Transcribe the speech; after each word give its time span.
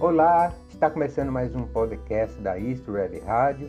Olá, 0.00 0.50
está 0.70 0.88
começando 0.88 1.30
mais 1.30 1.54
um 1.54 1.64
podcast 1.64 2.34
da 2.40 2.58
East 2.58 2.88
Web 2.88 3.20
Rádio 3.20 3.68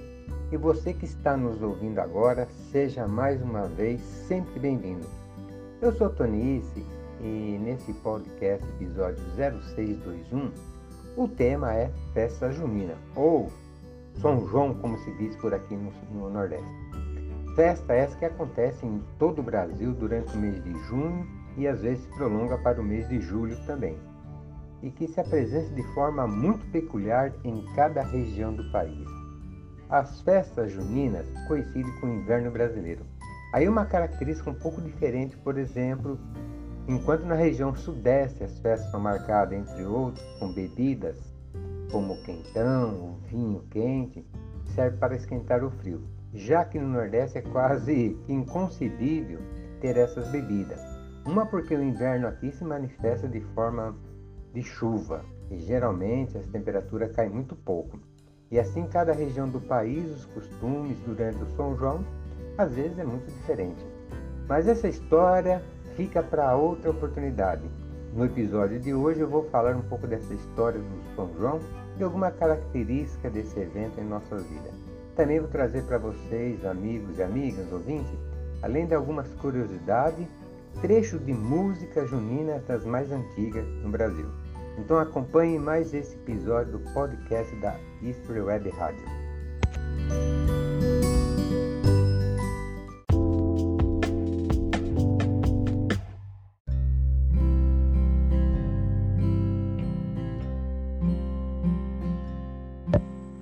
e 0.50 0.56
você 0.56 0.94
que 0.94 1.04
está 1.04 1.36
nos 1.36 1.62
ouvindo 1.62 2.00
agora, 2.00 2.48
seja 2.72 3.06
mais 3.06 3.42
uma 3.42 3.68
vez 3.68 4.00
sempre 4.30 4.58
bem-vindo. 4.58 5.06
Eu 5.82 5.92
sou 5.92 6.10
Tonice 6.10 6.86
e 7.20 7.60
nesse 7.62 7.92
podcast, 7.96 8.66
episódio 8.80 9.22
0621, 9.36 10.52
o 11.18 11.28
tema 11.28 11.74
é 11.74 11.92
Festa 12.14 12.50
Junina, 12.50 12.96
ou 13.14 13.52
São 14.22 14.48
João, 14.48 14.74
como 14.76 14.98
se 15.00 15.12
diz 15.18 15.36
por 15.36 15.54
aqui 15.54 15.76
no, 15.76 15.92
no 16.14 16.30
Nordeste. 16.30 16.64
Festa 17.58 17.94
essa 17.94 18.16
que 18.16 18.24
acontece 18.24 18.86
em 18.86 19.04
todo 19.20 19.40
o 19.40 19.44
Brasil 19.44 19.92
durante 19.92 20.34
o 20.38 20.40
mês 20.40 20.64
de 20.64 20.72
junho 20.86 21.28
e 21.58 21.68
às 21.68 21.82
vezes 21.82 22.06
se 22.06 22.10
prolonga 22.16 22.58
para 22.60 22.80
o 22.80 22.84
mês 22.86 23.06
de 23.10 23.20
julho 23.20 23.58
também 23.66 23.98
e 24.82 24.90
que 24.90 25.08
se 25.08 25.20
apresenta 25.20 25.74
de 25.74 25.84
forma 25.94 26.28
muito 26.28 26.66
peculiar 26.72 27.34
em 27.44 27.64
cada 27.76 28.02
região 28.02 28.54
do 28.54 28.72
país. 28.72 29.08
As 29.90 30.22
festas 30.22 30.72
juninas 30.72 31.26
coincidem 31.48 31.92
com 32.00 32.08
o 32.08 32.14
inverno 32.14 32.52
brasileiro. 32.52 33.06
Aí 33.54 33.68
uma 33.68 33.86
característica 33.86 34.50
um 34.50 34.56
pouco 34.56 34.82
diferente, 34.82 35.38
por 35.38 35.58
exemplo, 35.58 36.18
enquanto 36.88 37.26
na 37.26 37.36
região 37.36 37.76
sudeste 37.76 38.44
as 38.44 38.58
festas 38.60 38.90
são 38.92 39.00
marcadas, 39.00 39.58
entre 39.58 39.84
outros, 39.84 40.26
com 40.40 40.54
bebidas 40.54 41.32
como 41.92 42.14
o 42.14 42.24
quentão, 42.24 42.94
o 42.94 43.28
vinho 43.28 43.64
quente, 43.70 44.26
serve 44.74 44.98
para 44.98 45.16
esquentar 45.16 45.64
o 45.64 45.70
frio. 45.70 46.02
Já 46.34 46.64
que 46.64 46.80
no 46.80 46.88
Nordeste 46.88 47.38
é 47.38 47.42
quase 47.42 48.18
inconcebível 48.28 49.40
ter 49.82 49.98
essas 49.98 50.30
bebidas. 50.30 50.80
Uma 51.26 51.46
porque 51.46 51.76
o 51.76 51.84
inverno 51.84 52.28
aqui 52.28 52.52
se 52.52 52.64
manifesta 52.64 53.28
de 53.28 53.42
forma 53.54 53.96
de 54.54 54.62
chuva 54.62 55.24
e 55.50 55.58
geralmente 55.58 56.38
as 56.38 56.46
temperaturas 56.48 57.12
caem 57.12 57.30
muito 57.30 57.56
pouco. 57.56 58.00
E 58.50 58.60
assim 58.60 58.86
cada 58.88 59.14
região 59.14 59.48
do 59.48 59.62
país, 59.62 60.10
os 60.12 60.26
costumes 60.26 60.98
durante 61.06 61.42
o 61.42 61.56
São 61.56 61.78
João, 61.78 62.06
às 62.58 62.74
vezes 62.74 63.00
é 63.00 63.04
muito 63.04 63.26
diferente. 63.28 63.86
Mas 64.48 64.68
essa 64.68 64.88
história 64.88 65.62
fica 65.96 66.22
para 66.22 66.56
outra 66.56 66.92
oportunidade. 66.92 67.64
No 68.14 68.26
episódio 68.26 68.80
de 68.80 68.94
hoje 68.94 69.22
eu 69.22 69.30
vou 69.30 69.44
falar 69.50 69.76
um 69.76 69.82
pouco 69.84 70.06
dessa 70.06 70.34
história 70.34 70.80
do 70.80 71.16
São 71.16 71.30
João 71.38 71.60
e 71.98 72.04
alguma 72.04 72.32
característica 72.32 73.30
desse 73.30 73.58
evento 73.60 74.00
em 74.02 74.04
nossa 74.04 74.36
vida. 74.36 74.70
Também 75.16 75.40
vou 75.40 75.50
trazer 75.50 75.84
para 75.84 75.98
vocês, 75.98 76.66
amigos 76.66 77.18
e 77.18 77.24
amigas, 77.24 77.72
ouvintes, 77.72 78.18
além 78.62 78.86
de 78.86 78.96
algumas 78.96 79.28
curiosidades, 79.36 80.28
trechos 80.82 81.24
de 81.26 81.34
música 81.34 82.06
junina 82.06 82.60
das 82.68 82.86
mais 82.86 83.12
antigas 83.12 83.66
no 83.84 83.90
Brasil. 83.90 84.28
Então 84.78 84.98
acompanhe 84.98 85.60
mais 85.60 85.94
esse 85.94 86.16
episódio 86.16 86.80
do 86.80 86.94
podcast 86.94 87.56
da 87.58 87.76
History 88.02 88.42
Web 88.42 88.70
Rádio. 88.70 89.06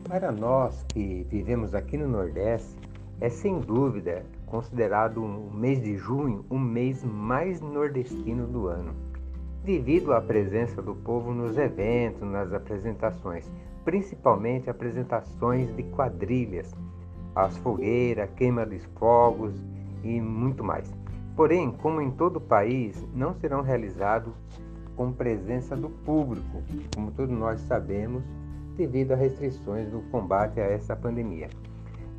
Para 0.07 0.31
nós 0.31 0.83
que 0.89 1.25
vivemos 1.29 1.73
aqui 1.73 1.97
no 1.97 2.07
Nordeste, 2.07 2.75
é 3.21 3.29
sem 3.29 3.59
dúvida 3.59 4.25
considerado 4.45 5.23
o 5.23 5.53
mês 5.53 5.81
de 5.81 5.95
junho 5.95 6.45
o 6.49 6.57
mês 6.57 7.03
mais 7.03 7.61
nordestino 7.61 8.47
do 8.47 8.67
ano 8.67 9.08
devido 9.63 10.13
à 10.13 10.21
presença 10.21 10.81
do 10.81 10.95
povo 10.95 11.33
nos 11.33 11.57
eventos, 11.57 12.21
nas 12.21 12.53
apresentações, 12.53 13.49
principalmente 13.83 14.69
apresentações 14.69 15.75
de 15.75 15.83
quadrilhas, 15.83 16.73
as 17.35 17.57
fogueiras, 17.57 18.29
queima 18.35 18.65
dos 18.65 18.83
fogos 18.97 19.53
e 20.03 20.19
muito 20.19 20.63
mais. 20.63 20.91
Porém, 21.35 21.71
como 21.71 22.01
em 22.01 22.11
todo 22.11 22.37
o 22.37 22.41
país, 22.41 23.05
não 23.13 23.33
serão 23.33 23.61
realizados 23.61 24.33
com 24.95 25.11
presença 25.13 25.75
do 25.75 25.89
público, 25.89 26.61
como 26.93 27.11
todos 27.11 27.35
nós 27.35 27.61
sabemos, 27.61 28.23
devido 28.75 29.13
às 29.13 29.19
restrições 29.19 29.89
do 29.89 30.01
combate 30.11 30.59
a 30.59 30.65
essa 30.65 30.95
pandemia. 30.95 31.49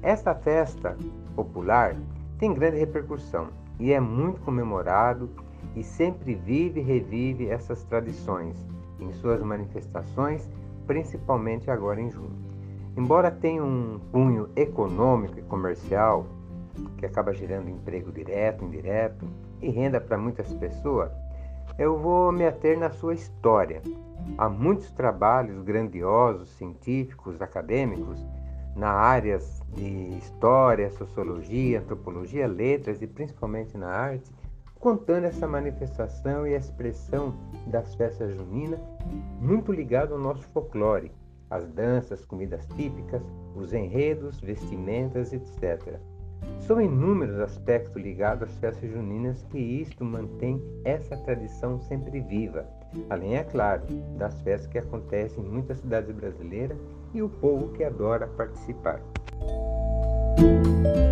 Esta 0.03 0.35
festa 0.35 0.97
popular 1.37 1.95
tem 2.39 2.55
grande 2.55 2.79
repercussão 2.79 3.49
e 3.79 3.93
é 3.93 4.01
muito 4.01 4.41
comemorado 4.41 5.29
e 5.77 5.83
sempre 5.83 6.35
vive 6.35 6.81
e 6.81 6.83
revive 6.83 7.49
essas 7.49 7.83
tradições 7.85 8.57
em 8.99 9.13
suas 9.13 9.43
manifestações, 9.43 10.49
principalmente 10.87 11.71
agora 11.71 12.01
em 12.01 12.11
junho. 12.11 12.51
Embora 12.97 13.31
tenha 13.31 13.63
um 13.65 14.01
cunho 14.11 14.49
econômico 14.57 15.39
e 15.39 15.43
comercial, 15.43 16.27
que 16.97 17.07
acaba 17.07 17.33
gerando 17.33 17.71
emprego 17.71 18.13
direto, 18.13 18.65
indireto 18.65 19.27
e 19.61 19.71
renda 19.71 20.01
para 20.01 20.19
muitas 20.19 20.53
pessoas, 20.55 21.11
eu 21.79 21.97
vou 21.99 22.33
me 22.33 22.45
ater 22.47 22.79
na 22.79 22.91
sua 22.91 23.15
história. 23.15 23.81
Há 24.37 24.49
muitos 24.49 24.91
trabalhos 24.91 25.63
grandiosos, 25.63 26.51
científicos, 26.57 27.41
acadêmicos, 27.41 28.25
na 28.77 28.91
áreas 28.91 29.63
de 29.75 30.17
história, 30.19 30.91
sociologia, 30.91 31.81
antropologia, 31.81 32.47
letras 32.47 33.03
e 33.03 33.07
principalmente 33.07 33.77
na 33.77 33.89
arte, 33.89 34.31
contando 34.81 35.27
essa 35.27 35.47
manifestação 35.47 36.47
e 36.47 36.55
expressão 36.55 37.35
das 37.67 37.95
festas 37.95 38.35
juninas, 38.35 38.81
muito 39.39 39.71
ligado 39.71 40.15
ao 40.15 40.19
nosso 40.19 40.43
folclore, 40.49 41.13
as 41.51 41.69
danças, 41.69 42.25
comidas 42.25 42.67
típicas, 42.77 43.23
os 43.55 43.75
enredos, 43.75 44.41
vestimentas, 44.41 45.33
etc. 45.33 45.99
São 46.61 46.81
inúmeros 46.81 47.39
aspectos 47.39 47.95
ligados 48.03 48.49
às 48.49 48.59
festas 48.59 48.91
juninas 48.91 49.45
que 49.51 49.59
isto 49.59 50.03
mantém 50.03 50.63
essa 50.85 51.17
tradição 51.19 51.79
sempre 51.81 52.21
viva, 52.21 52.67
além, 53.11 53.37
é 53.37 53.45
claro, 53.45 53.83
das 54.17 54.41
festas 54.41 54.67
que 54.71 54.79
acontecem 54.79 55.45
em 55.45 55.49
muitas 55.49 55.79
cidades 55.79 56.15
brasileiras 56.15 56.79
e 57.13 57.21
o 57.21 57.29
povo 57.29 57.73
que 57.73 57.85
adora 57.85 58.27
participar. 58.29 59.01
Quanto 60.39 61.10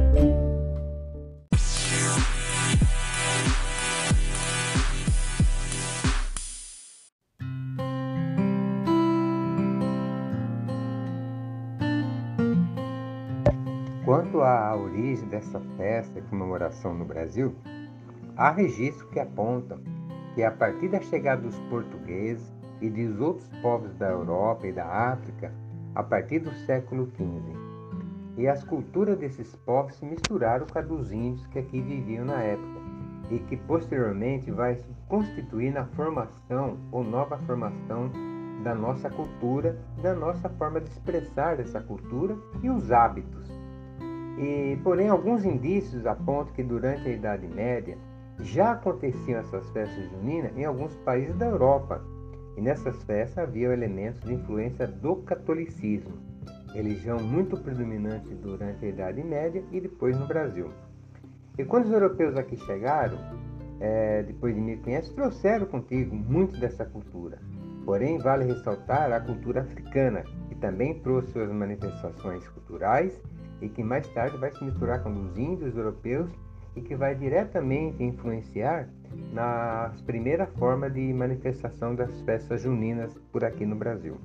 origem 15.09 15.29
dessa 15.29 15.59
festa 15.77 16.19
e 16.19 16.23
comemoração 16.23 16.93
no 16.93 17.05
Brasil, 17.05 17.55
há 18.37 18.51
registros 18.51 19.09
que 19.11 19.19
apontam 19.19 19.81
que 20.35 20.43
a 20.43 20.51
partir 20.51 20.89
da 20.89 21.01
chegada 21.01 21.43
dos 21.43 21.59
portugueses 21.71 22.55
e 22.81 22.91
dos 22.91 23.19
outros 23.21 23.49
povos 23.63 23.95
da 23.95 24.09
Europa 24.09 24.67
e 24.67 24.73
da 24.73 24.85
África, 24.85 25.53
a 25.95 26.03
partir 26.03 26.41
do 26.41 26.53
século 26.67 27.11
XV, 27.17 27.41
e 28.37 28.47
as 28.47 28.63
culturas 28.63 29.19
desses 29.19 29.57
povos 29.57 29.97
se 29.97 30.05
misturaram 30.05 30.67
com 30.67 30.79
a 30.79 30.83
dos 30.83 31.11
índios 31.11 31.47
que 31.49 31.59
aqui 31.59 31.81
viviam 31.81 32.27
na 32.27 32.41
época, 32.41 32.79
e 33.31 33.39
que 33.41 33.57
posteriormente 33.57 34.51
vai 34.51 34.77
se 34.77 34.87
constituir 35.09 35.73
na 35.73 35.87
formação 35.87 36.79
ou 36.93 37.03
nova 37.03 37.37
formação 37.39 38.11
da 38.63 38.75
nossa 38.75 39.11
cultura, 39.11 39.79
da 40.03 40.15
nossa 40.15 40.49
forma 40.51 40.81
de 40.81 40.91
expressar 40.91 41.59
essa 41.59 41.81
cultura 41.81 42.37
e 42.63 42.71
os 42.71 42.93
hábitos 42.93 43.58
e, 44.39 44.79
porém, 44.85 45.09
alguns 45.09 45.45
indícios 45.45 46.07
apontam 46.07 46.55
que 46.55 46.63
durante 46.63 47.09
a 47.09 47.13
Idade 47.13 47.47
Média 47.49 47.99
já 48.41 48.73
aconteciam 48.73 49.41
essas 49.41 49.69
festas 49.71 50.09
juninas 50.11 50.57
em 50.57 50.65
alguns 50.65 50.95
países 50.99 51.37
da 51.37 51.47
Europa. 51.47 52.01
E 52.57 52.61
nessas 52.61 53.03
festas 53.03 53.39
havia 53.39 53.73
elementos 53.73 54.21
de 54.23 54.35
influência 54.35 54.87
do 54.87 55.17
catolicismo, 55.17 56.13
religião 56.73 57.19
muito 57.19 57.57
predominante 57.57 58.33
durante 58.35 58.85
a 58.85 58.89
Idade 58.89 59.23
Média 59.25 59.63
e 59.73 59.81
depois 59.81 60.17
no 60.17 60.27
Brasil. 60.27 60.71
E 61.57 61.65
quando 61.65 61.87
os 61.87 61.93
europeus 61.93 62.37
aqui 62.37 62.57
chegaram, 62.59 63.19
é, 63.81 64.23
depois 64.23 64.55
de 64.55 64.61
1500, 64.61 65.11
trouxeram 65.11 65.67
contigo 65.67 66.15
muito 66.15 66.59
dessa 66.61 66.85
cultura. 66.85 67.39
Porém, 67.85 68.19
vale 68.19 68.45
ressaltar 68.45 69.13
a 69.13 69.21
cultura 69.21 69.63
africana, 69.63 70.23
que 70.49 70.55
também 70.57 71.01
trouxe 71.01 71.33
suas 71.33 71.51
manifestações 71.51 72.47
culturais 72.49 73.21
e 73.61 73.69
que 73.69 73.83
mais 73.83 74.07
tarde 74.09 74.37
vai 74.37 74.51
se 74.53 74.65
misturar 74.65 75.03
com 75.03 75.11
os 75.11 75.37
índios 75.37 75.77
europeus 75.77 76.31
e 76.77 76.81
que 76.81 76.95
vai 76.95 77.15
diretamente 77.15 78.03
influenciar 78.03 78.89
nas 79.33 80.01
primeiras 80.03 80.49
formas 80.59 80.93
de 80.93 81.13
manifestação 81.13 81.95
das 81.95 82.21
festas 82.23 82.63
juninas 82.63 83.13
por 83.33 83.45
aqui 83.45 83.67
no 83.67 83.77
Brasil. 83.77 84.17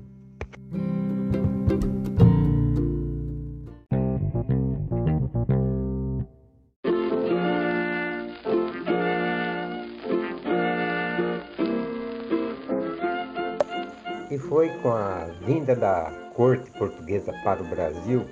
E 14.30 14.38
foi 14.38 14.70
com 14.82 14.92
a 14.92 15.26
vinda 15.46 15.76
da 15.76 16.12
corte 16.36 16.72
portuguesa 16.72 17.32
para 17.44 17.62
o 17.62 17.68
Brasil, 17.68 18.26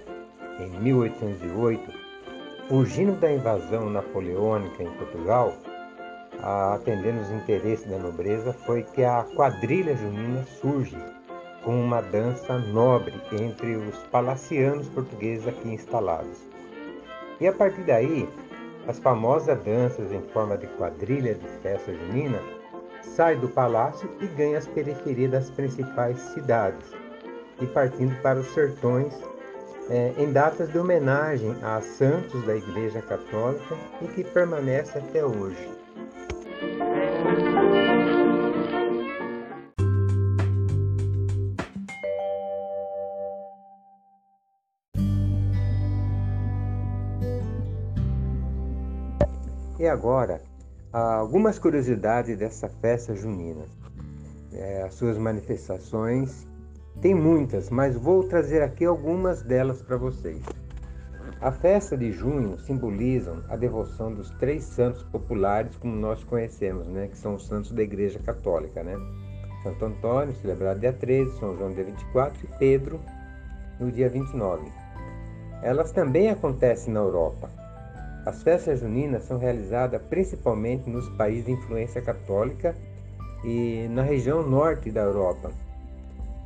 em 0.62 0.70
1808, 0.80 1.92
fugindo 2.68 3.20
da 3.20 3.32
invasão 3.32 3.90
napoleônica 3.90 4.84
em 4.84 4.92
Portugal, 4.92 5.54
atendendo 6.42 7.22
os 7.22 7.32
interesses 7.32 7.86
da 7.86 7.98
nobreza, 7.98 8.54
foi 8.54 8.84
que 8.84 9.04
a 9.04 9.26
quadrilha 9.36 9.96
junina 9.96 10.44
surge 10.62 10.98
como 11.64 11.80
uma 11.80 12.02
dança 12.02 12.58
nobre 12.58 13.14
entre 13.32 13.76
os 13.76 13.96
palacianos 14.12 14.88
portugueses 14.90 15.48
aqui 15.48 15.70
instalados. 15.70 16.48
E 17.40 17.48
a 17.48 17.54
partir 17.54 17.82
daí, 17.84 18.28
as 18.88 18.98
famosas 19.00 19.60
danças 19.64 20.12
em 20.12 20.22
forma 20.30 20.58
de 20.58 20.68
quadrilha 20.68 21.36
de 21.36 21.48
festa 21.62 21.94
junina 21.94 22.40
saem 23.04 23.40
do 23.40 23.48
palácio 23.50 24.10
e 24.20 24.28
ganham 24.28 24.58
as 24.58 24.68
periferias 24.68 25.32
das 25.32 25.50
principais 25.52 26.18
cidades, 26.34 26.92
e 27.60 27.66
partindo 27.68 28.20
para 28.22 28.40
os 28.40 28.48
sertões 28.54 29.14
é, 29.90 30.14
em 30.18 30.32
datas 30.32 30.72
de 30.72 30.78
homenagem 30.78 31.56
a 31.62 31.82
santos 31.82 32.46
da 32.46 32.56
Igreja 32.56 33.02
Católica 33.02 33.76
e 34.02 34.08
que 34.08 34.24
permanece 34.24 34.98
até 34.98 35.26
hoje. 35.26 35.70
E 49.80 49.88
agora, 49.88 50.40
algumas 50.94 51.58
curiosidades 51.58 52.38
dessa 52.38 52.70
festa 52.70 53.16
junina. 53.16 53.66
É, 54.54 54.84
as 54.84 54.94
suas 54.94 55.18
manifestações, 55.18 56.46
tem 57.00 57.16
muitas, 57.16 57.70
mas 57.70 57.96
vou 57.96 58.24
trazer 58.24 58.62
aqui 58.62 58.86
algumas 58.86 59.42
delas 59.42 59.82
para 59.82 59.98
vocês. 59.98 60.42
A 61.40 61.52
festa 61.52 61.98
de 61.98 62.12
junho 62.12 62.58
simbolizam 62.60 63.44
a 63.50 63.56
devoção 63.56 64.14
dos 64.14 64.30
três 64.32 64.64
santos 64.64 65.02
populares, 65.04 65.76
como 65.78 65.96
nós 65.96 66.24
conhecemos, 66.24 66.88
né, 66.88 67.08
que 67.08 67.18
são 67.18 67.36
os 67.36 67.48
santos 67.48 67.72
da 67.72 67.82
Igreja 67.82 68.20
Católica, 68.20 68.84
né? 68.84 68.96
Santo 69.64 69.86
Antônio, 69.86 70.36
celebrado 70.36 70.80
dia 70.80 70.94
13, 70.94 71.40
São 71.40 71.56
João 71.56 71.72
dia 71.72 71.84
24 71.84 72.40
e 72.44 72.58
Pedro 72.58 73.00
no 73.80 73.92
dia 73.92 74.10
29. 74.10 74.72
Elas 75.64 75.92
também 75.92 76.30
acontecem 76.30 76.94
na 76.94 77.00
Europa, 77.00 77.50
as 78.26 78.44
festas 78.44 78.80
juninas 78.80 79.24
são 79.24 79.40
realizadas 79.40 80.00
principalmente 80.04 80.88
nos 80.88 81.10
países 81.10 81.46
de 81.46 81.54
influência 81.54 82.02
católica 82.02 82.76
e 83.44 83.88
na 83.90 84.04
região 84.04 84.48
norte 84.48 84.92
da 84.92 85.02
Europa, 85.02 85.52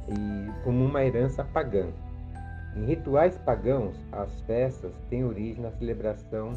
e 0.10 0.64
como 0.64 0.86
uma 0.86 1.04
herança 1.04 1.44
pagã. 1.44 1.88
Em 2.76 2.86
rituais 2.86 3.38
pagãos, 3.40 3.96
as 4.12 4.42
festas 4.42 4.94
têm 5.10 5.24
origem 5.24 5.64
na 5.64 5.72
celebração 5.72 6.54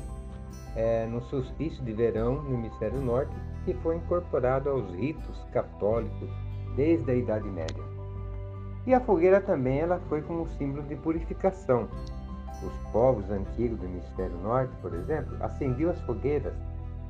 é, 0.75 1.07
no 1.07 1.21
solstício 1.23 1.85
de 1.85 1.93
verão 1.93 2.43
no 2.43 2.55
hemisfério 2.55 3.01
norte, 3.01 3.35
que 3.65 3.75
foi 3.75 3.97
incorporado 3.97 4.69
aos 4.69 4.91
ritos 4.95 5.45
católicos 5.53 6.29
desde 6.77 7.11
a 7.11 7.15
Idade 7.15 7.49
Média. 7.49 7.83
E 8.87 8.95
a 8.95 9.01
fogueira 9.01 9.41
também 9.41 9.81
ela 9.81 10.01
foi 10.09 10.23
como 10.23 10.49
símbolo 10.49 10.83
de 10.85 10.97
purificação, 10.97 11.89
os 12.63 12.73
povos 12.93 13.31
antigos 13.31 13.79
do 13.79 13.85
hemisfério 13.87 14.37
norte, 14.39 14.75
por 14.83 14.93
exemplo, 14.95 15.37
acendiam 15.41 15.91
as 15.91 16.01
fogueiras 16.03 16.55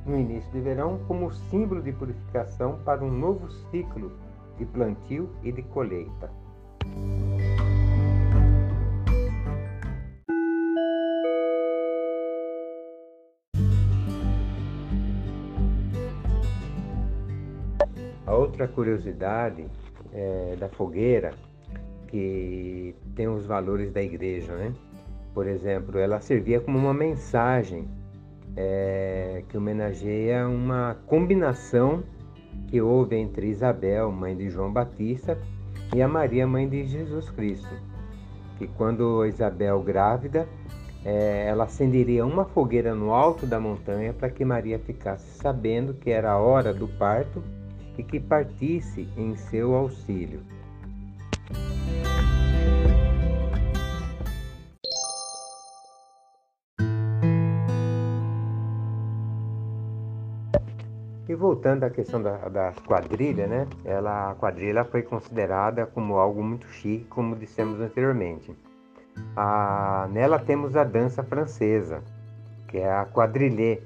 no 0.05 0.17
início 0.17 0.51
de 0.51 0.61
verão 0.61 0.99
como 1.07 1.31
símbolo 1.31 1.81
de 1.81 1.91
purificação 1.91 2.79
para 2.85 3.03
um 3.03 3.11
novo 3.11 3.49
ciclo 3.71 4.11
de 4.59 4.65
plantio 4.65 5.29
e 5.43 5.51
de 5.51 5.63
colheita. 5.63 6.29
A 18.27 18.35
outra 18.35 18.67
curiosidade 18.67 19.65
é, 20.13 20.55
da 20.59 20.69
fogueira 20.69 21.33
que 22.07 22.93
tem 23.15 23.27
os 23.27 23.45
valores 23.45 23.91
da 23.91 24.01
igreja, 24.01 24.55
né? 24.55 24.73
por 25.33 25.47
exemplo, 25.47 25.97
ela 25.97 26.19
servia 26.19 26.59
como 26.59 26.77
uma 26.77 26.93
mensagem 26.93 27.87
é, 28.57 29.43
que 29.47 29.57
homenageia 29.57 30.47
uma 30.47 30.97
combinação 31.05 32.03
que 32.69 32.79
houve 32.79 33.15
entre 33.15 33.47
Isabel, 33.47 34.11
mãe 34.11 34.35
de 34.35 34.49
João 34.49 34.71
Batista, 34.71 35.37
e 35.93 36.01
a 36.01 36.07
Maria, 36.07 36.45
mãe 36.45 36.69
de 36.69 36.85
Jesus 36.85 37.29
Cristo. 37.31 37.69
Que 38.57 38.67
quando 38.67 39.25
Isabel 39.25 39.81
grávida, 39.81 40.47
é, 41.03 41.47
ela 41.47 41.63
acenderia 41.63 42.25
uma 42.25 42.45
fogueira 42.45 42.93
no 42.93 43.11
alto 43.11 43.47
da 43.47 43.59
montanha 43.59 44.13
para 44.13 44.29
que 44.29 44.45
Maria 44.45 44.77
ficasse 44.77 45.39
sabendo 45.39 45.93
que 45.93 46.11
era 46.11 46.31
a 46.31 46.37
hora 46.37 46.73
do 46.73 46.87
parto 46.87 47.41
e 47.97 48.03
que 48.03 48.19
partisse 48.19 49.07
em 49.17 49.35
seu 49.35 49.73
auxílio. 49.73 50.41
E 61.29 61.35
voltando 61.35 61.83
à 61.83 61.91
questão 61.91 62.19
da, 62.19 62.49
da 62.49 62.73
quadrilha, 62.87 63.45
né? 63.45 63.67
Ela, 63.85 64.31
a 64.31 64.33
quadrilha 64.33 64.83
foi 64.83 65.03
considerada 65.03 65.85
como 65.85 66.15
algo 66.15 66.43
muito 66.43 66.65
chique, 66.69 67.05
como 67.05 67.35
dissemos 67.35 67.79
anteriormente. 67.79 68.57
A, 69.35 70.09
nela 70.11 70.39
temos 70.39 70.75
a 70.75 70.83
dança 70.83 71.21
francesa, 71.21 72.01
que 72.67 72.79
é 72.79 72.91
a 72.91 73.05
quadrilha, 73.05 73.79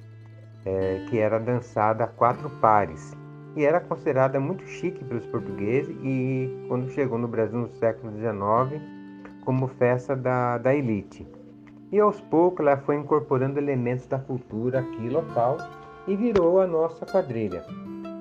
é, 0.66 1.06
que 1.10 1.19
era 1.19 1.38
dançada 1.38 2.06
a 2.06 2.07
quatro 2.07 2.50
pares 2.62 3.13
e 3.57 3.66
era 3.66 3.81
considerada 3.81 4.39
muito 4.39 4.66
chique 4.66 5.04
pelos 5.04 5.25
portugueses 5.25 5.94
e 6.01 6.66
quando 6.69 6.89
chegou 6.92 7.18
no 7.18 7.28
Brasil 7.28 7.60
no 7.60 7.69
século 7.74 8.13
XIX 8.13 8.81
como 9.44 9.68
festa 9.68 10.16
da, 10.16 10.57
da 10.57 10.74
elite. 10.74 11.28
E 11.92 12.00
aos 12.00 12.22
poucos 12.22 12.66
ela 12.66 12.78
foi 12.78 12.96
incorporando 12.96 13.60
elementos 13.60 14.07
da 14.07 14.18
cultura 14.18 14.80
aqui 14.80 15.10
local 15.10 15.57
e 16.07 16.15
virou 16.15 16.59
a 16.59 16.67
nossa 16.67 17.05
quadrilha. 17.05 17.63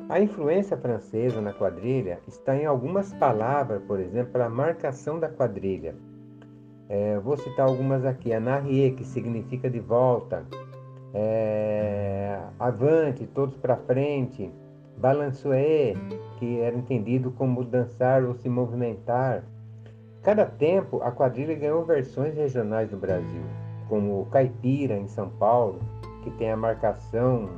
A 0.09 0.21
influência 0.21 0.77
francesa 0.77 1.41
na 1.41 1.53
quadrilha 1.53 2.21
está 2.29 2.55
em 2.57 2.67
algumas 2.67 3.13
palavras, 3.15 3.83
por 3.85 3.99
exemplo, 3.99 4.43
a 4.43 4.49
marcação 4.49 5.19
da 5.19 5.29
quadrilha. 5.29 5.95
É, 6.89 7.19
vou 7.19 7.37
citar 7.37 7.67
algumas 7.67 8.05
aqui: 8.05 8.33
anarrie, 8.33 8.93
que 8.93 9.05
significa 9.05 9.71
de 9.71 9.81
volta, 9.81 10.45
é, 11.15 12.39
avante, 12.59 13.27
todos 13.27 13.57
para 13.57 13.77
frente, 13.77 14.53
balançoe, 14.99 15.97
que 16.39 16.61
era 16.61 16.77
entendido 16.77 17.31
como 17.31 17.65
dançar 17.65 18.23
ou 18.25 18.35
se 18.35 18.49
movimentar. 18.49 19.45
Cada 20.23 20.45
tempo, 20.45 21.03
a 21.03 21.11
quadrilha 21.11 21.55
ganhou 21.55 21.85
versões 21.85 22.35
regionais 22.35 22.91
do 22.91 22.97
Brasil, 22.97 23.43
como 23.89 24.21
o 24.21 24.27
caipira 24.27 24.97
em 24.97 25.09
São 25.09 25.31
Paulo, 25.31 25.81
que 26.23 26.31
tem 26.33 26.53
a 26.53 26.57
marcação 26.57 27.49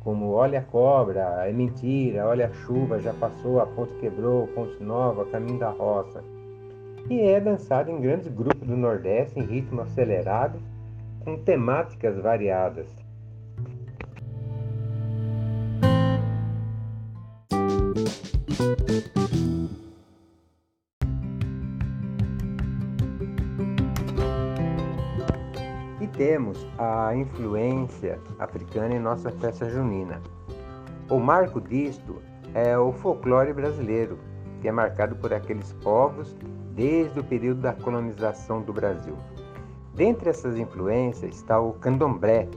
como 0.00 0.30
olha 0.32 0.60
a 0.60 0.62
cobra, 0.62 1.46
é 1.46 1.52
mentira, 1.52 2.26
olha 2.26 2.46
a 2.46 2.52
chuva, 2.52 3.00
já 3.00 3.12
passou, 3.12 3.60
a 3.60 3.66
ponte 3.66 3.94
quebrou, 3.94 4.46
ponte 4.48 4.82
nova, 4.82 5.26
caminho 5.26 5.58
da 5.58 5.70
roça. 5.70 6.24
E 7.08 7.20
é 7.20 7.40
dançado 7.40 7.90
em 7.90 8.00
grandes 8.00 8.28
grupos 8.28 8.66
do 8.66 8.76
Nordeste 8.76 9.38
em 9.38 9.44
ritmo 9.44 9.82
acelerado, 9.82 10.58
com 11.24 11.36
temáticas 11.36 12.18
variadas. 12.18 12.88
Temos 26.50 26.66
a 26.78 27.14
influência 27.14 28.18
africana 28.38 28.94
em 28.94 28.98
nossa 28.98 29.30
festa 29.30 29.68
junina. 29.68 30.20
O 31.08 31.18
marco 31.18 31.60
disto 31.60 32.20
é 32.54 32.76
o 32.76 32.92
folclore 32.92 33.52
brasileiro, 33.52 34.18
que 34.60 34.68
é 34.68 34.72
marcado 34.72 35.16
por 35.16 35.32
aqueles 35.32 35.72
povos 35.74 36.36
desde 36.74 37.20
o 37.20 37.24
período 37.24 37.60
da 37.60 37.72
colonização 37.72 38.62
do 38.62 38.72
Brasil. 38.72 39.16
Dentre 39.94 40.30
essas 40.30 40.56
influências 40.56 41.36
está 41.36 41.60
o 41.60 41.72
candomblé, 41.74 42.48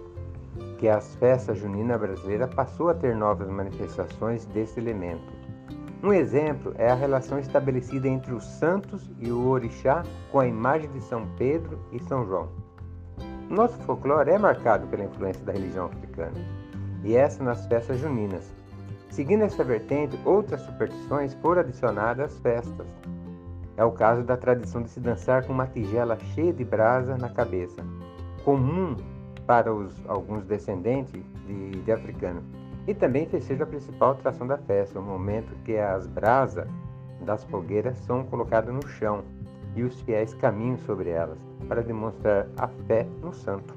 que 0.77 0.87
as 0.87 1.15
festas 1.15 1.59
juninas 1.59 1.99
brasileiras 1.99 2.53
passou 2.53 2.89
a 2.89 2.93
ter 2.93 3.15
novas 3.15 3.49
manifestações 3.49 4.45
desse 4.45 4.79
elemento. 4.79 5.31
Um 6.03 6.11
exemplo 6.11 6.73
é 6.77 6.91
a 6.91 6.95
relação 6.95 7.39
estabelecida 7.39 8.07
entre 8.07 8.33
os 8.33 8.43
santos 8.43 9.09
e 9.19 9.31
o 9.31 9.47
orixá 9.47 10.03
com 10.31 10.39
a 10.39 10.47
imagem 10.47 10.89
de 10.91 11.01
São 11.01 11.25
Pedro 11.37 11.79
e 11.91 11.99
São 12.03 12.25
João. 12.25 12.49
Nosso 13.49 13.77
folclore 13.79 14.31
é 14.31 14.37
marcado 14.37 14.87
pela 14.87 15.03
influência 15.03 15.43
da 15.45 15.51
religião 15.51 15.85
africana, 15.85 16.39
e 17.03 17.15
essa 17.15 17.43
nas 17.43 17.65
festas 17.67 17.99
juninas. 17.99 18.51
Seguindo 19.09 19.43
essa 19.43 19.63
vertente, 19.63 20.17
outras 20.25 20.61
superstições 20.61 21.33
foram 21.35 21.61
adicionadas 21.61 22.33
às 22.33 22.39
festas, 22.39 22.87
É 23.75 23.83
o 23.83 23.91
caso 23.91 24.23
da 24.23 24.37
tradição 24.37 24.83
de 24.83 24.89
se 24.89 24.99
dançar 24.99 25.45
com 25.45 25.53
uma 25.53 25.65
tigela 25.65 26.17
cheia 26.33 26.53
de 26.53 26.63
brasa 26.63 27.17
na 27.17 27.29
cabeça, 27.29 27.83
comum 28.45 28.95
para 29.47 29.73
os, 29.73 29.99
alguns 30.07 30.45
descendentes 30.45 31.21
de, 31.47 31.81
de 31.81 31.91
africanos. 31.91 32.43
E 32.87 32.93
também 32.93 33.25
festeja 33.25 33.63
a 33.63 33.67
principal 33.67 34.11
atração 34.11 34.45
da 34.45 34.57
festa, 34.57 34.99
o 34.99 35.03
momento 35.03 35.55
que 35.63 35.75
as 35.77 36.05
brasas 36.05 36.67
das 37.21 37.43
fogueiras 37.45 37.97
são 37.99 38.23
colocadas 38.25 38.73
no 38.73 38.87
chão 38.87 39.23
e 39.75 39.83
os 39.83 39.99
fiéis 40.01 40.33
caminham 40.35 40.77
sobre 40.79 41.09
elas 41.09 41.37
para 41.67 41.81
demonstrar 41.81 42.47
a 42.57 42.67
fé 42.67 43.07
no 43.21 43.33
santo. 43.33 43.73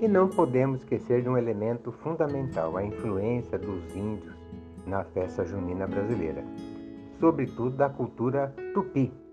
E 0.00 0.08
não 0.08 0.28
podemos 0.28 0.80
esquecer 0.80 1.22
de 1.22 1.28
um 1.28 1.36
elemento 1.36 1.90
fundamental, 1.90 2.76
a 2.76 2.84
influência 2.84 3.58
dos 3.58 3.94
índios 3.96 4.34
na 4.86 5.02
festa 5.02 5.44
junina 5.44 5.86
brasileira, 5.86 6.44
sobretudo 7.18 7.76
da 7.76 7.88
cultura 7.88 8.54
tupi. 8.72 9.25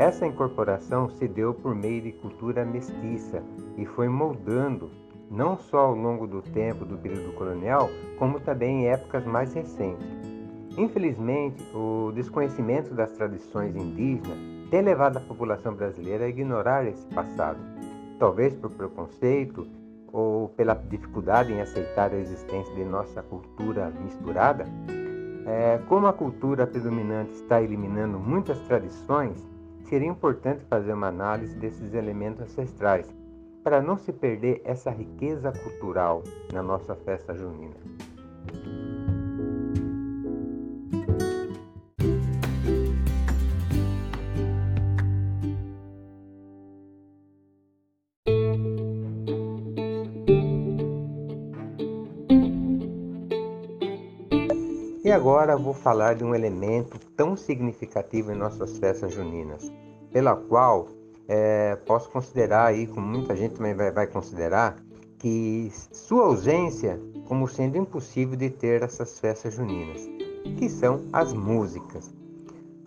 Essa 0.00 0.26
incorporação 0.26 1.10
se 1.10 1.28
deu 1.28 1.52
por 1.52 1.74
meio 1.74 2.00
de 2.00 2.12
cultura 2.12 2.64
mestiça 2.64 3.42
e 3.76 3.84
foi 3.84 4.08
moldando 4.08 4.90
não 5.30 5.58
só 5.58 5.80
ao 5.80 5.94
longo 5.94 6.26
do 6.26 6.40
tempo 6.40 6.86
do 6.86 6.96
período 6.96 7.34
colonial, 7.34 7.90
como 8.18 8.40
também 8.40 8.84
em 8.84 8.88
épocas 8.88 9.26
mais 9.26 9.52
recentes. 9.52 10.06
Infelizmente, 10.78 11.62
o 11.74 12.12
desconhecimento 12.14 12.94
das 12.94 13.12
tradições 13.12 13.76
indígenas 13.76 14.38
tem 14.70 14.80
levado 14.80 15.18
a 15.18 15.20
população 15.20 15.74
brasileira 15.74 16.24
a 16.24 16.28
ignorar 16.28 16.86
esse 16.86 17.04
passado, 17.08 17.58
talvez 18.18 18.54
por 18.54 18.70
preconceito 18.70 19.68
ou 20.10 20.48
pela 20.48 20.72
dificuldade 20.72 21.52
em 21.52 21.60
aceitar 21.60 22.10
a 22.10 22.16
existência 22.16 22.74
de 22.74 22.86
nossa 22.86 23.22
cultura 23.22 23.92
misturada. 24.02 24.64
É, 25.46 25.78
como 25.90 26.06
a 26.06 26.12
cultura 26.14 26.66
predominante 26.66 27.32
está 27.32 27.60
eliminando 27.60 28.18
muitas 28.18 28.58
tradições, 28.60 29.49
seria 29.90 30.08
importante 30.08 30.64
fazer 30.66 30.92
uma 30.92 31.08
análise 31.08 31.52
desses 31.58 31.92
elementos 31.92 32.40
ancestrais 32.40 33.12
para 33.64 33.82
não 33.82 33.98
se 33.98 34.12
perder 34.12 34.62
essa 34.64 34.88
riqueza 34.88 35.52
cultural 35.52 36.22
na 36.52 36.62
nossa 36.62 36.94
festa 36.94 37.34
junina. 37.34 37.74
E 55.10 55.12
agora 55.12 55.56
vou 55.56 55.74
falar 55.74 56.14
de 56.14 56.22
um 56.22 56.36
elemento 56.36 56.96
tão 57.16 57.36
significativo 57.36 58.30
em 58.30 58.36
nossas 58.36 58.78
festas 58.78 59.12
juninas, 59.12 59.68
pela 60.12 60.36
qual 60.36 60.86
é, 61.26 61.74
posso 61.84 62.08
considerar 62.10 62.66
aí, 62.66 62.86
como 62.86 63.08
muita 63.08 63.34
gente 63.34 63.56
também 63.56 63.74
vai, 63.74 63.90
vai 63.90 64.06
considerar, 64.06 64.76
que 65.18 65.68
sua 65.90 66.26
ausência 66.26 67.00
como 67.26 67.48
sendo 67.48 67.76
impossível 67.76 68.36
de 68.36 68.50
ter 68.50 68.84
essas 68.84 69.18
festas 69.18 69.54
juninas, 69.54 70.08
que 70.56 70.68
são 70.68 71.00
as 71.12 71.32
músicas. 71.32 72.14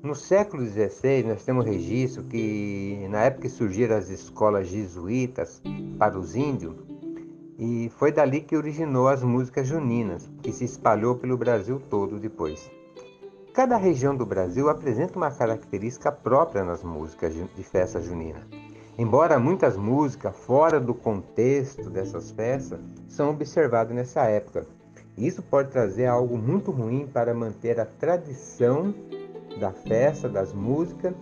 No 0.01 0.15
século 0.15 0.65
XVI, 0.65 1.23
nós 1.27 1.43
temos 1.43 1.65
registro 1.65 2.23
que, 2.23 3.05
na 3.09 3.23
época 3.23 3.41
que 3.41 3.49
surgiram 3.49 3.97
as 3.97 4.07
escolas 4.07 4.69
jesuítas 4.69 5.61
para 5.99 6.17
os 6.17 6.37
índios, 6.37 6.73
e 7.57 7.91
foi 7.97 8.11
dali 8.11 8.41
que 8.41 8.55
originou 8.55 9.07
as 9.07 9.23
músicas 9.23 9.67
juninas, 9.67 10.29
que 10.41 10.51
se 10.51 10.65
espalhou 10.65 11.15
pelo 11.15 11.37
Brasil 11.37 11.81
todo 11.89 12.19
depois. 12.19 12.71
Cada 13.53 13.77
região 13.77 14.15
do 14.15 14.25
Brasil 14.25 14.69
apresenta 14.69 15.17
uma 15.17 15.29
característica 15.29 16.11
própria 16.11 16.63
nas 16.63 16.83
músicas 16.83 17.33
de 17.33 17.63
festa 17.63 18.01
junina. 18.01 18.41
Embora 18.97 19.39
muitas 19.39 19.77
músicas 19.77 20.35
fora 20.35 20.79
do 20.79 20.93
contexto 20.93 21.89
dessas 21.89 22.31
festas 22.31 22.79
são 23.07 23.29
observadas 23.29 23.95
nessa 23.95 24.23
época, 24.23 24.65
isso 25.17 25.41
pode 25.43 25.69
trazer 25.69 26.07
algo 26.07 26.37
muito 26.37 26.71
ruim 26.71 27.07
para 27.07 27.33
manter 27.33 27.79
a 27.79 27.85
tradição 27.85 28.93
da 29.59 29.71
festa, 29.71 30.27
das 30.27 30.53
músicas, 30.53 31.13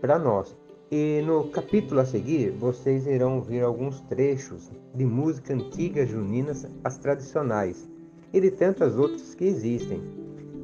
para 0.00 0.18
nós. 0.18 0.56
E 0.88 1.20
no 1.26 1.48
capítulo 1.48 2.00
a 2.00 2.04
seguir, 2.04 2.52
vocês 2.52 3.08
irão 3.08 3.38
ouvir 3.38 3.60
alguns 3.60 4.00
trechos 4.02 4.70
de 4.94 5.04
música 5.04 5.52
antiga 5.52 6.06
juninas, 6.06 6.64
as 6.84 6.96
tradicionais, 6.96 7.90
e 8.32 8.40
de 8.40 8.52
tantas 8.52 8.96
outras 8.96 9.34
que 9.34 9.46
existem 9.46 10.00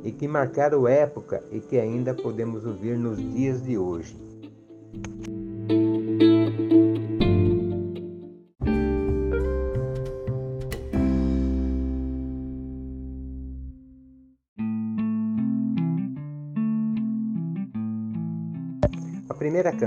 e 0.05 0.12
que 0.12 0.29
marcaram 0.29 0.87
época 0.87 1.43
e 1.50 1.59
que 1.59 1.76
ainda 1.76 2.14
podemos 2.14 2.64
ouvir 2.64 2.97
nos 2.97 3.19
dias 3.19 3.64
de 3.64 3.76
hoje. 3.76 4.17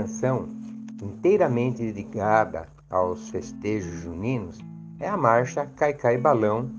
Canção, 0.06 0.48
inteiramente 1.02 1.82
dedicada 1.82 2.68
aos 2.88 3.28
festejos 3.28 4.02
juninos, 4.02 4.56
é 5.00 5.08
a 5.08 5.16
marcha 5.16 5.66
Caicai 5.66 6.16
Balão, 6.16 6.70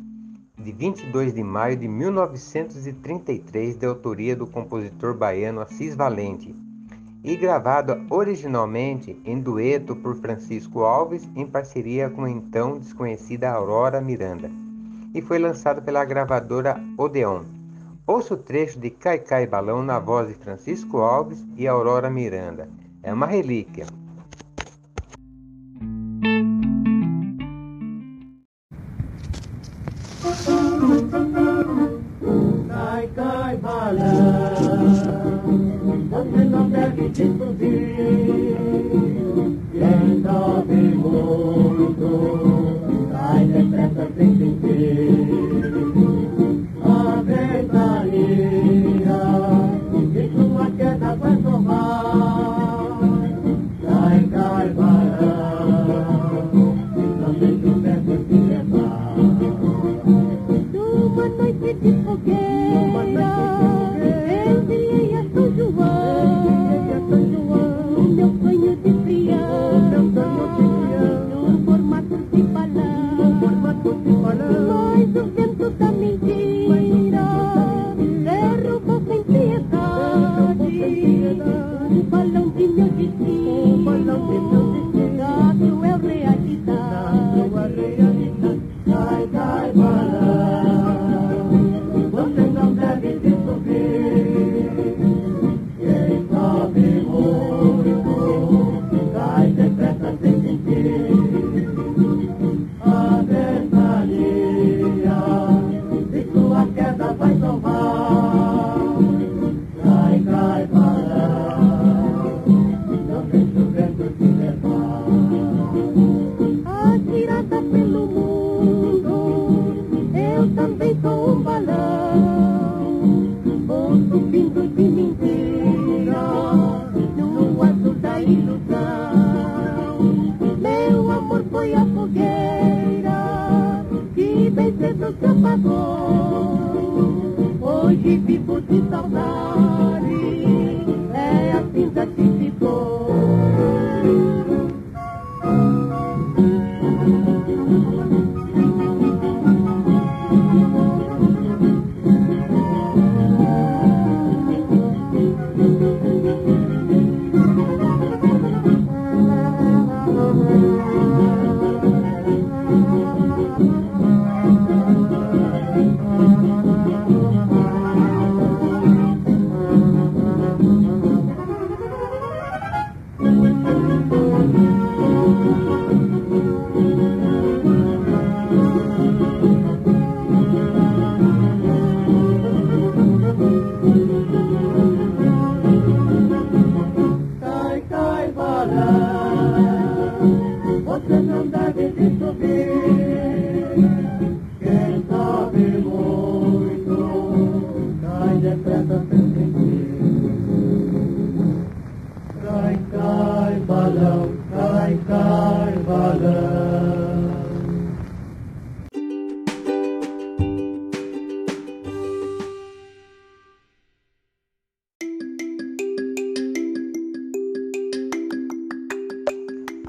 de 0.57 0.72
22 0.72 1.34
de 1.34 1.43
maio 1.43 1.75
de 1.75 1.89
1933, 1.89 3.75
de 3.75 3.86
autoria 3.86 4.34
do 4.34 4.48
compositor 4.48 5.13
baiano 5.13 5.60
Assis 5.60 5.93
Valente, 5.93 6.55
e 7.22 7.36
gravada 7.36 8.01
originalmente 8.10 9.22
em 9.25 9.41
dueto 9.41 9.93
por 9.93 10.15
Francisco 10.15 10.84
Alves 10.84 11.29
em 11.36 11.46
parceria 11.46 12.10
com 12.10 12.24
a 12.24 12.29
então 12.29 12.79
desconhecida 12.79 13.51
Aurora 13.51 14.00
Miranda, 14.00 14.50
e 15.13 15.22
foi 15.22 15.38
lançado 15.38 15.81
pela 15.81 16.05
gravadora 16.05 16.81
Odeon. 16.98 17.43
Ouça 18.07 18.36
o 18.36 18.38
trecho 18.38 18.79
de 18.79 18.89
Cai 18.89 19.19
Cai 19.19 19.46
Balão 19.46 19.84
na 19.84 20.00
voz 20.00 20.29
de 20.29 20.34
Francisco 20.36 21.00
Alves 21.00 21.46
e 21.57 21.67
Aurora 21.67 22.10
Miranda. 22.10 22.69
É 23.07 23.13
uma 23.13 23.25
relíquia. 23.25 23.85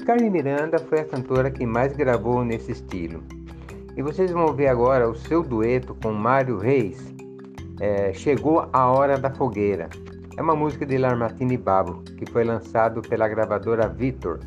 Carmen 0.09 0.31
Miranda 0.31 0.79
foi 0.79 1.01
a 1.01 1.05
cantora 1.05 1.51
que 1.51 1.67
mais 1.67 1.95
gravou 1.95 2.43
nesse 2.43 2.71
estilo. 2.71 3.23
E 3.95 4.01
vocês 4.01 4.31
vão 4.31 4.51
ver 4.55 4.65
agora 4.65 5.07
o 5.07 5.13
seu 5.13 5.43
dueto 5.43 5.93
com 6.01 6.11
Mário 6.11 6.57
Reis. 6.57 7.13
é, 7.79 8.11
Chegou 8.11 8.67
a 8.73 8.87
Hora 8.87 9.19
da 9.19 9.29
Fogueira. 9.29 9.87
É 10.35 10.41
uma 10.41 10.55
música 10.55 10.83
de 10.83 10.97
Larmatini 10.97 11.57
Babo, 11.57 12.01
que 12.17 12.25
foi 12.25 12.43
lançado 12.43 13.03
pela 13.03 13.27
gravadora 13.27 13.87
Victor 13.87 14.39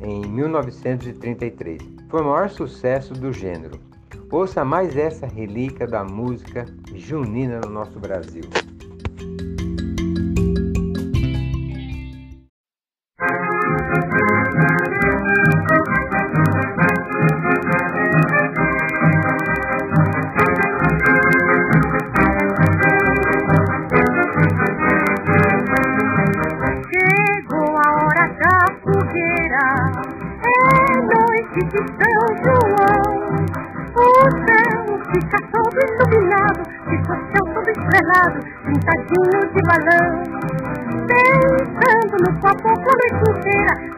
em 0.00 0.28
1933. 0.28 1.82
Foi 2.08 2.20
o 2.20 2.26
maior 2.26 2.48
sucesso 2.48 3.14
do 3.14 3.32
gênero. 3.32 3.80
Ouça 4.30 4.64
mais 4.64 4.96
essa 4.96 5.26
relíquia 5.26 5.88
da 5.88 6.04
música 6.04 6.66
junina 6.94 7.58
no 7.64 7.68
nosso 7.68 7.98
Brasil. 7.98 8.44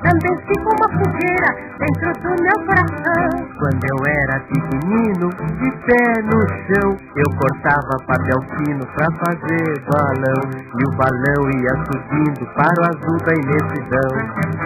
Também 0.06 0.38
fica 0.46 0.68
uma 0.70 0.88
fogueira 0.88 1.50
dentro 1.78 2.12
do 2.22 2.30
meu 2.42 2.58
coração. 2.66 3.26
Quando 3.58 3.82
eu 3.90 3.98
era 4.06 4.40
pequenino, 4.40 5.28
de 5.28 5.70
pé 5.84 6.22
no 6.22 6.40
chão, 6.66 6.96
eu 7.16 7.28
cortava 7.36 7.92
papel 8.06 8.40
fino 8.56 8.86
pra 8.94 9.08
fazer 9.24 9.66
balão. 9.90 10.42
E 10.78 10.82
o 10.84 10.96
balão 10.96 11.50
ia 11.50 11.74
subindo 11.86 12.46
para 12.54 12.76
o 12.78 12.86
azul 12.86 13.18
da 13.24 13.34
imensidão. 13.34 14.65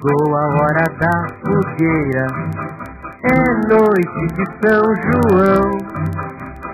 Chegou 0.00 0.34
a 0.34 0.46
hora 0.46 0.86
da 0.98 1.26
fogueira, 1.44 2.26
é 3.22 3.36
noite 3.68 4.22
de 4.34 4.44
São 4.62 4.82
João. 4.96 5.68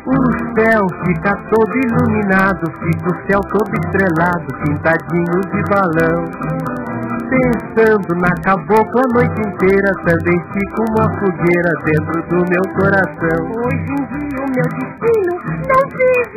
O 0.06 0.18
céu 0.54 0.86
fica 1.04 1.34
todo 1.50 1.74
iluminado, 1.76 2.70
fica 2.84 3.08
o 3.08 3.16
céu 3.26 3.40
todo 3.50 3.72
estrelado, 3.82 4.46
pintadinho 4.64 5.40
de 5.50 5.60
balão. 5.68 6.22
Pensando 7.28 8.14
na 8.14 8.32
cabocla 8.44 9.02
a 9.02 9.14
noite 9.14 9.40
inteira, 9.40 9.92
também 10.04 10.40
fica 10.52 10.84
uma 10.90 11.08
fogueira 11.18 11.72
dentro 11.84 12.22
do 12.28 12.36
meu 12.48 12.62
coração. 12.78 13.40
Hoje 13.56 13.90
em 13.90 14.04
dia 14.06 14.38
o 14.38 14.50
meu 14.54 14.68
destino 14.78 15.32
não 15.66 15.82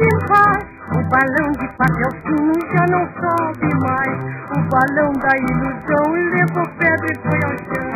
em 0.05 0.27
paz. 0.27 0.78
O 0.91 1.03
balão 1.03 1.51
de 1.51 1.67
papel 1.77 2.11
fino 2.23 2.53
já 2.73 2.85
não 2.89 3.05
sobe 3.13 3.69
mais. 3.79 4.17
O 4.49 4.59
balão 4.69 5.11
da 5.13 5.33
ilusão 5.37 6.07
levou 6.13 6.67
pedra 6.77 7.07
e 7.11 7.15
foi 7.21 7.39
ao 7.45 7.53
chão. 7.57 7.89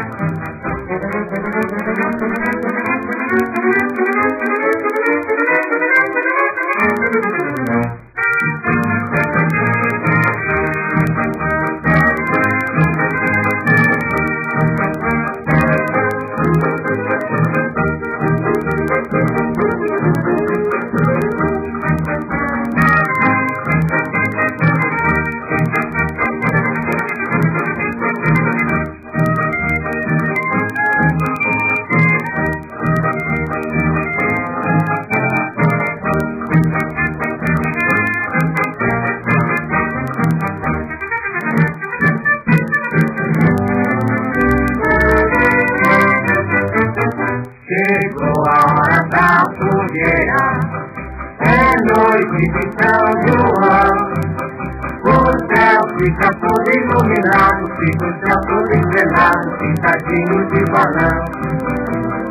Fica 56.04 56.30
todo 56.42 56.68
iluminado, 56.76 57.64
fica 57.80 58.36
todo 58.48 58.72
estrelado, 58.74 59.58
pintadinho 59.58 60.48
de 60.48 60.62
balão. 60.72 61.20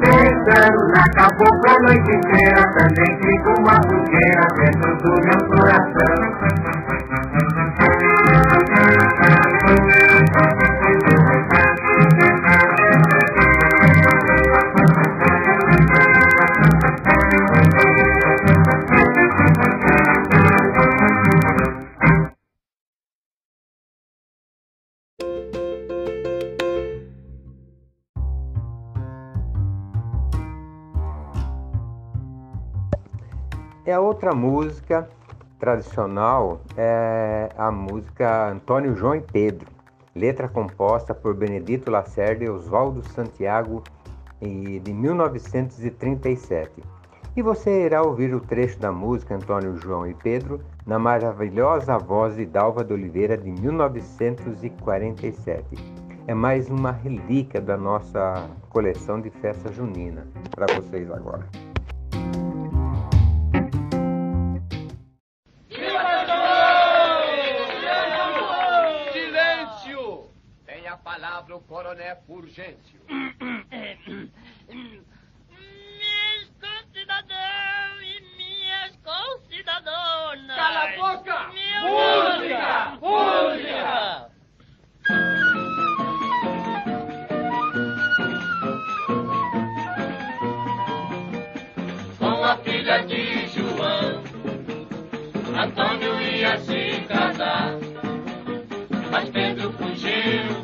Pensando 0.01 0.81
na 0.89 1.05
cabocla 1.15 1.71
a 1.71 1.83
noite 1.83 2.11
inteira, 2.17 2.63
também 2.77 3.13
fica 3.23 3.51
uma 3.61 3.77
fogueira 3.89 4.47
dentro 4.57 4.97
do 4.99 5.13
meu 5.25 5.41
coração. 5.49 6.62
Outra 34.23 34.37
música 34.37 35.09
tradicional 35.59 36.61
é 36.77 37.49
a 37.59 37.73
música 37.73 38.51
Antônio 38.51 38.95
João 38.95 39.17
e 39.17 39.21
Pedro, 39.21 39.67
letra 40.15 40.49
composta 40.49 41.13
por 41.13 41.35
Benedito 41.35 41.91
Lacerda 41.91 42.45
e 42.45 42.49
Oswaldo 42.49 43.03
Santiago 43.09 43.83
de 44.41 44.93
1937. 44.93 46.85
E 47.35 47.43
você 47.43 47.87
irá 47.87 48.03
ouvir 48.03 48.33
o 48.33 48.39
trecho 48.39 48.79
da 48.79 48.93
música 48.93 49.35
Antônio 49.35 49.77
João 49.77 50.07
e 50.07 50.15
Pedro 50.15 50.61
na 50.87 51.01
maravilhosa 51.01 51.99
voz 51.99 52.37
de 52.37 52.47
Dalva 52.47 52.85
de 52.85 52.93
Oliveira 52.93 53.37
de 53.37 53.51
1947. 53.51 55.65
É 56.29 56.35
mais 56.35 56.71
uma 56.71 56.93
relíquia 56.93 57.61
da 57.61 57.77
nossa 57.77 58.49
coleção 58.71 59.21
de 59.21 59.31
festa 59.31 59.73
junina 59.73 60.29
para 60.55 60.73
vocês 60.77 61.11
agora. 61.11 61.45
Palavra 71.43 71.57
o 71.57 71.61
coronel 71.63 72.17
Furgêncio. 72.27 73.01
Cala 80.55 80.83
a 80.83 80.97
boca! 80.97 81.51
Música! 81.83 82.99
Música! 83.01 84.31
Com 92.19 92.45
a 92.45 92.57
filha 92.59 92.99
de 93.05 93.47
João, 93.49 94.23
Antônio 95.57 96.21
ia 96.21 96.59
se 96.59 97.01
casar. 97.09 97.73
Mas 99.11 99.29
Pedro 99.29 99.73
fugiu 99.73 100.62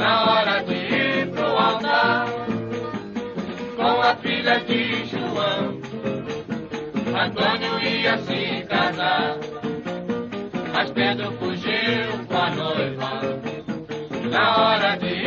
na 0.00 0.24
hora 0.24 0.62
de 0.64 0.74
ir 0.74 1.26
pro 1.30 1.46
altar. 1.46 2.26
Com 3.76 4.02
a 4.02 4.16
filha 4.16 4.58
de 4.60 5.04
João, 5.10 5.78
Antônio 7.24 7.78
ia 7.82 8.16
se 8.18 8.64
casar. 8.66 9.36
Mas 10.72 10.90
Pedro 10.92 11.32
fugiu 11.32 12.26
com 12.28 12.36
a 12.36 12.50
noiva 12.50 13.12
na 14.30 14.56
hora 14.56 14.96
de 14.96 15.19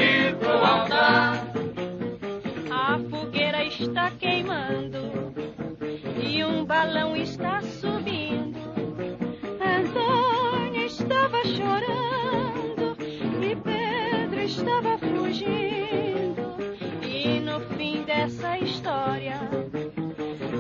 dessa 18.06 18.58
história, 18.58 19.40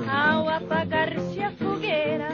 ao 0.10 0.48
apagar-se 0.48 1.42
a 1.42 1.52
fogueira, 1.52 2.30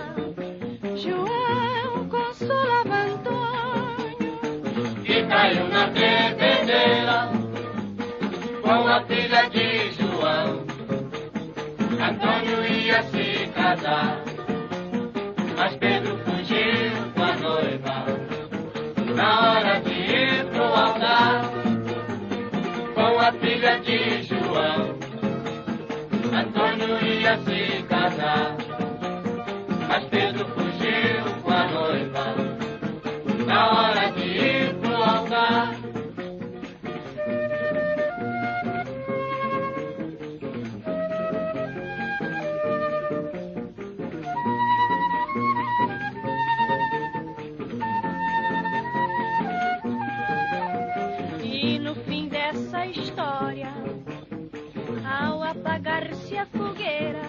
João 0.96 2.08
consolava 2.10 2.96
Antônio. 2.96 4.40
e 5.06 5.24
caiu 5.28 5.68
na 5.70 5.88
bebedeira 5.88 7.30
com 8.62 8.88
a 8.88 9.02
filha 9.06 9.50
de 9.50 9.92
João. 9.94 10.66
Antônio 12.00 12.66
ia 12.72 13.04
se 13.04 13.48
casar, 13.54 14.22
mas 15.58 15.76
Pedro 15.76 16.18
fugiu 16.18 17.12
com 17.16 17.24
a 17.24 17.36
noiva 17.36 18.06
na 19.16 19.52
hora 19.52 19.80
de 19.82 19.92
ir 19.92 20.46
pro 20.52 20.64
altar 20.64 21.42
com 22.94 23.20
a 23.20 23.32
filha 23.34 23.80
de 23.80 24.24
João. 24.24 24.99
Antônio 26.40 27.04
ia 27.04 27.38
se 27.40 27.84
casar, 27.84 28.56
mas 29.90 30.06
Pedro 30.06 30.46
fugiu 30.46 31.34
com 31.44 31.52
a 31.52 31.68
noiva. 31.68 32.36
Na 33.46 33.72
hora 33.72 33.89
a 56.40 56.46
fogueira, 56.46 57.22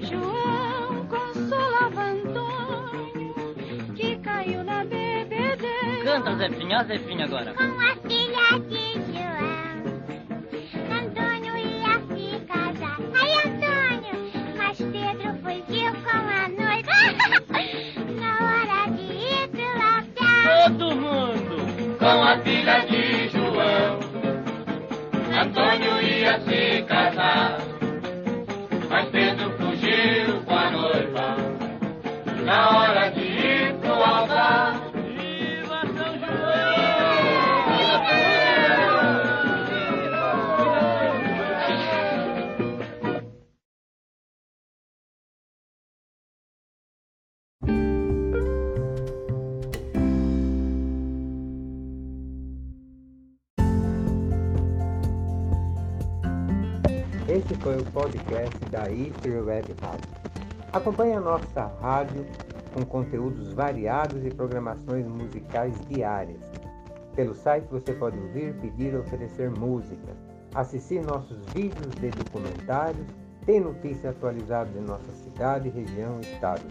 João 0.00 1.06
consolava 1.08 2.02
Antônio, 2.04 3.34
que 3.96 4.16
caiu 4.18 4.62
na 4.62 4.84
bebedeira. 4.84 6.04
Canta, 6.04 6.36
Zefinha, 6.36 6.84
Zefinha 6.84 7.24
agora. 7.24 7.52
Com 7.54 7.64
a 7.64 7.96
filha 8.08 8.58
de 8.68 8.92
João, 9.12 9.82
Antônio 11.00 11.56
ia 11.56 11.98
se 12.06 12.46
casar. 12.46 12.98
Ai, 13.14 13.32
Antônio, 13.44 14.16
mas 14.56 14.78
Pedro 14.78 15.34
fugiu 15.42 15.92
com 16.04 16.20
a 16.30 16.48
noiva 16.48 16.96
na 18.20 18.32
hora 18.46 18.80
de 18.92 19.02
ir 19.02 19.48
pro 19.48 19.70
altar. 19.82 20.68
Todo 20.68 20.94
mundo! 20.94 21.96
com 21.98 22.22
a 22.22 22.38
filha 22.38 22.78
de 22.86 23.28
João. 23.30 23.35
Podcast 57.96 58.58
da 58.70 58.90
Easter 58.92 59.42
Web 59.42 59.74
Rádio. 59.80 60.10
Acompanhe 60.70 61.14
a 61.14 61.20
nossa 61.20 61.64
rádio 61.80 62.26
com 62.74 62.84
conteúdos 62.84 63.54
variados 63.54 64.22
e 64.22 64.28
programações 64.28 65.06
musicais 65.06 65.74
diárias. 65.88 66.42
Pelo 67.14 67.34
site 67.34 67.66
você 67.70 67.94
pode 67.94 68.18
ouvir, 68.18 68.52
pedir 68.60 68.94
ou 68.94 69.00
oferecer 69.00 69.50
música, 69.50 70.14
assistir 70.54 71.02
nossos 71.06 71.38
vídeos 71.54 71.94
de 71.94 72.10
documentários, 72.10 73.06
ter 73.46 73.60
notícias 73.60 74.14
atualizadas 74.14 74.74
de 74.74 74.80
nossa 74.80 75.10
cidade, 75.12 75.70
região 75.70 76.18
e 76.18 76.34
estado. 76.34 76.66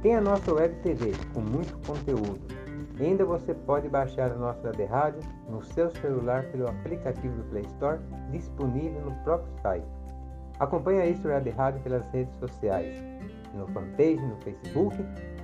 Tem 0.00 0.16
a 0.16 0.22
nossa 0.22 0.54
web 0.54 0.74
TV 0.76 1.12
com 1.34 1.40
muito 1.42 1.76
conteúdo. 1.86 2.40
E 2.98 3.04
ainda 3.04 3.26
você 3.26 3.52
pode 3.52 3.90
baixar 3.90 4.32
a 4.32 4.36
nossa 4.36 4.68
web 4.68 4.84
rádio 4.86 5.20
no 5.50 5.62
seu 5.62 5.90
celular 5.90 6.44
pelo 6.44 6.66
aplicativo 6.66 7.36
do 7.36 7.44
Play 7.50 7.64
Store 7.74 8.00
disponível 8.30 9.02
no 9.02 9.12
próprio 9.22 9.52
site. 9.60 10.05
Acompanhe 10.58 11.00
a 11.00 11.06
Istro 11.06 11.30
Web 11.30 11.50
Rádio 11.50 11.80
pelas 11.82 12.04
redes 12.08 12.34
sociais, 12.36 12.96
no 13.54 13.68
fanpage, 13.68 14.20
no 14.20 14.34
Facebook, 14.36 14.96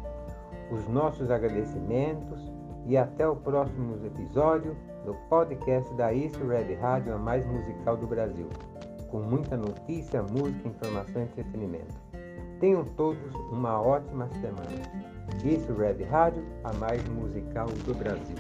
Os 0.71 0.88
nossos 0.88 1.32
agradecimentos 1.32 2.54
e 2.88 2.98
até 2.98 3.28
o 3.28 3.36
próximo 3.36 3.95
episódio 4.06 4.78
do 5.04 5.15
podcast 5.30 5.91
da 5.95 6.13
Istro 6.13 6.48
Web 6.48 6.76
Rádio, 6.76 7.13
a 7.13 7.17
mais 7.17 7.45
musical 7.45 7.98
do 7.98 8.08
Brasil, 8.08 8.48
com 9.10 9.19
muita 9.19 9.58
notícia, 9.58 10.21
música, 10.21 10.67
informação 10.67 11.21
e 11.21 11.26
entretenimento. 11.26 12.05
Tenham 12.60 12.86
todos 12.96 13.34
uma 13.52 13.82
ótima 13.82 14.30
semana. 14.41 15.06
Isso 15.44 15.74
Red 15.74 16.04
Rádio, 16.04 16.44
a 16.63 16.74
mais 16.74 17.04
musical 17.10 17.68
do 17.86 17.94
Brasil. 17.94 18.36